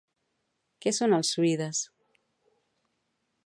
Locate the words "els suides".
1.17-1.85